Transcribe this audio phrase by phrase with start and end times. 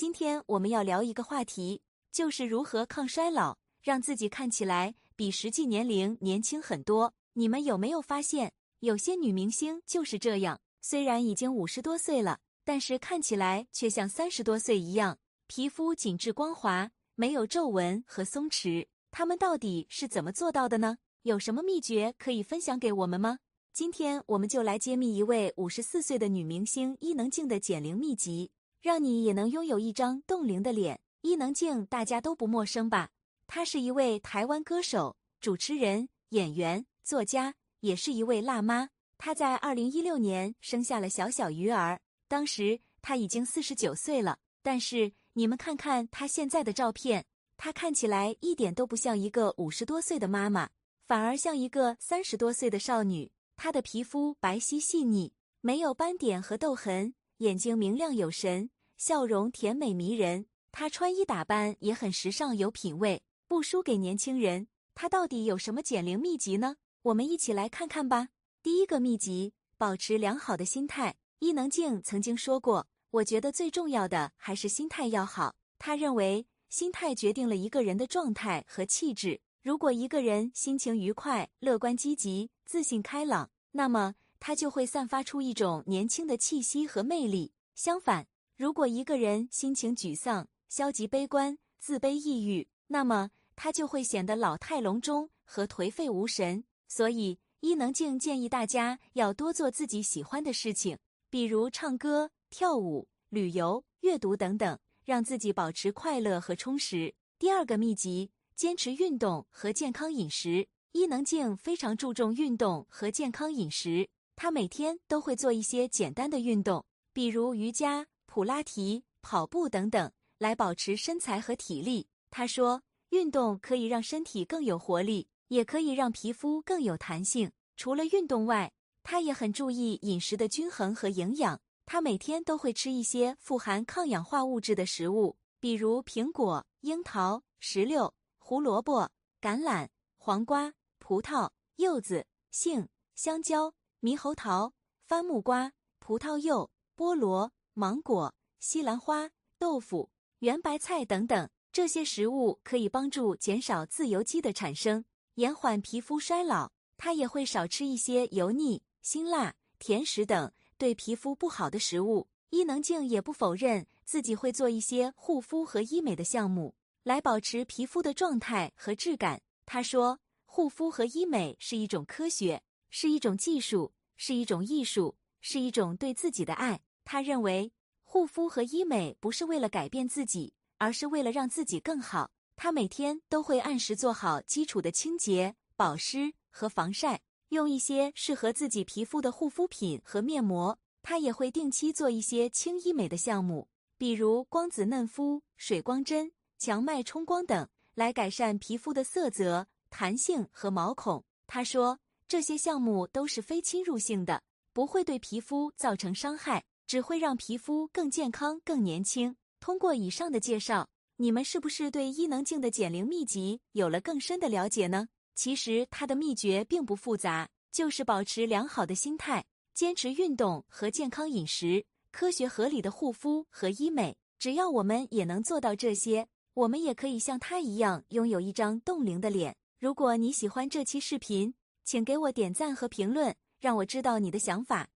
[0.00, 7.12] 今天我们要聊一个话题，就是如何抗衰老，让自己看起来比实际年龄年轻很多。
[7.34, 18.86] 你们有没有发现，有些女明星就是这样，虽然已经五十多岁了，但是看起来却像三十多岁一样，皮肤紧致光滑，没有皱纹和松弛。
[19.10, 20.96] 她们到底是怎么做到的呢？
[21.24, 23.40] 有什么秘诀可以分享给我们吗？
[23.74, 31.00] 今天我们就来揭秘一位五十四岁的女明星伊能静的减龄秘籍，让你也能拥有一张冻龄的脸。
[31.22, 33.10] 伊能静大家都不陌生吧？
[33.46, 36.86] 她是一位台湾歌手、主持人、演员。
[37.04, 38.88] 作家也是一位辣妈，
[39.18, 44.38] 她在二零一六年生下了小小鱼儿，当时她已经四十九岁了。
[44.62, 47.26] 但是你们看看她现在的照片，
[47.56, 50.70] 她看起来一点都不像一个五十多岁的妈妈，
[51.06, 53.30] 反而像一个三十多岁的少女。
[53.56, 58.68] 她的皮肤白皙细腻，没有斑点和痘痕，眼睛明亮有神，
[58.98, 60.44] 笑容甜美迷人。
[60.72, 64.68] 她穿衣打扮也很时尚有品味，不输给年轻人。
[64.94, 66.76] 她到底有什么减龄秘籍呢？
[67.00, 68.28] 我们一起来看看吧。
[68.62, 71.16] 第一个秘籍：保持良好的心态。
[71.38, 79.40] 伊能静曾经说过：“我觉得最重要的还是心态要好。”他认为，心态决定了一个人的状态和气质。
[79.62, 87.52] 如果一个人心情愉快、乐观积极、自信开朗，那么他就会散发出一种年轻的气息和魅力。
[87.74, 96.64] 相反，如果一个人心情沮丧、消极悲观、自卑抑郁，那么他就会显得老态龙钟和颓废无神。
[96.88, 107.14] 所以，伊能静建议大家要多做自己喜欢的事情，比如唱歌、跳舞、旅游、阅读等等，让自己保持快乐和充实。
[107.38, 110.68] 第二个秘籍：坚持运动和健康饮食。
[110.92, 114.08] 伊能静非常注重运动和健康饮食，
[114.42, 122.08] 她每天都会做一些简单的运动，比如瑜伽、普拉提、跑步等等，来保持身材和体力。
[122.30, 122.80] 她说，
[123.10, 125.28] 运动可以让身体更有活力。
[125.48, 127.50] 也可以让皮肤更有弹性。
[127.76, 131.60] 除了运动外，他也很注意饮食的均衡和营养。
[131.84, 144.72] 他每天都会吃一些富含抗氧化物质的食物，比如苹果、樱桃、石榴、胡萝卜、橄榄、黄瓜、葡萄、柚子、杏、香蕉、猕猴桃、
[145.06, 151.50] 番木瓜、葡萄柚、菠萝、芒果、西兰花、豆腐、圆白菜等等。
[151.70, 155.04] 这些食物可以帮助减少自由基的产生。
[155.34, 162.26] 延缓皮肤衰老，他也会少吃一些油腻、辛辣、甜食等对皮肤不好的食物。
[162.48, 169.42] 伊能静也不否认自己会做一些护肤和医美的项目，来保持皮肤的状态和质感。
[169.66, 182.30] 他说：“护肤和医美是一种科学，是一种技术，是一种艺术，是一种对自己的爱。”他认为，护肤和医美不是为了改变自己，而是为了让自己更好。
[182.56, 190.78] 他每天都会按时做好基础的清洁、保湿和防晒，用一些适合自己皮肤的护肤品和面膜。
[191.02, 201.24] 他也会定期做一些轻医美的项目，比如光子嫩肤、水光针、强脉冲光等，来改善皮肤的色泽、弹性和毛孔。
[201.46, 201.98] 他说，
[202.30, 204.40] 这些项目都是非侵入性的，
[204.72, 209.34] 不会对皮肤造成伤害，只会让皮肤更健康、更年轻。
[209.58, 210.88] 通过以上的介绍。
[211.16, 215.08] 你们是不是对伊能静的减龄秘籍有了更深的了解呢？
[215.34, 224.16] 其实她的秘诀并不复杂，就是保持良好的心态，坚持运动和健康饮食，科学合理的护肤和医美。
[224.38, 229.54] 只要我们也能做到这些，我们也可以像她一样拥有一张冻龄的脸。
[229.78, 231.52] 如果你喜欢这期视频，
[231.84, 234.88] 请给我点赞和评论，让我知道你的想法。